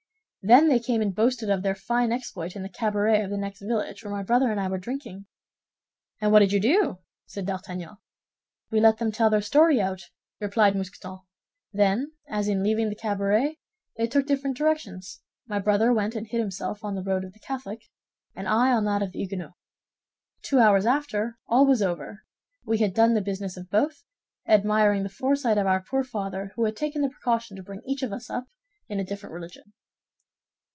Then 0.43 0.69
they 0.69 0.79
came 0.79 1.03
and 1.03 1.13
boasted 1.13 1.51
of 1.51 1.61
their 1.61 1.75
fine 1.75 2.11
exploit 2.11 2.55
in 2.55 2.63
the 2.63 2.67
cabaret 2.67 3.21
of 3.21 3.29
the 3.29 3.37
next 3.37 3.59
village, 3.61 4.03
where 4.03 4.11
my 4.11 4.23
brother 4.23 4.49
and 4.49 4.59
I 4.59 4.69
were 4.69 4.79
drinking." 4.79 5.27
"And 6.19 6.31
what 6.31 6.39
did 6.39 6.51
you 6.51 6.59
do?" 6.59 6.97
said 7.27 7.45
D'Artagnan. 7.45 7.97
"We 8.71 8.79
let 8.79 8.97
them 8.97 9.11
tell 9.11 9.29
their 9.29 9.43
story 9.43 9.79
out," 9.79 10.01
replied 10.39 10.75
Mousqueton. 10.75 11.19
"Then, 11.71 12.13
as 12.27 12.47
in 12.47 12.63
leaving 12.63 12.89
the 12.89 12.95
cabaret 12.95 13.59
they 13.97 14.07
took 14.07 14.25
different 14.25 14.57
directions, 14.57 15.21
my 15.45 15.59
brother 15.59 15.93
went 15.93 16.15
and 16.15 16.25
hid 16.25 16.39
himself 16.39 16.83
on 16.83 16.95
the 16.95 17.03
road 17.03 17.23
of 17.23 17.33
the 17.33 17.39
Catholic, 17.39 17.83
and 18.35 18.47
I 18.49 18.71
on 18.71 18.83
that 18.85 19.03
of 19.03 19.11
the 19.11 19.19
Huguenot. 19.19 19.53
Two 20.41 20.57
hours 20.57 20.87
after, 20.87 21.37
all 21.45 21.67
was 21.67 21.83
over; 21.83 22.23
we 22.65 22.79
had 22.79 22.95
done 22.95 23.13
the 23.13 23.21
business 23.21 23.57
of 23.57 23.69
both, 23.69 24.01
admiring 24.47 25.03
the 25.03 25.09
foresight 25.09 25.59
of 25.59 25.67
our 25.67 25.83
poor 25.83 26.03
father, 26.03 26.51
who 26.55 26.65
had 26.65 26.75
taken 26.75 27.03
the 27.03 27.09
precaution 27.11 27.55
to 27.57 27.63
bring 27.63 27.83
each 27.85 28.01
of 28.01 28.11
us 28.11 28.27
up 28.27 28.47
in 28.89 28.99
a 28.99 29.03
different 29.05 29.33
religion." 29.33 29.73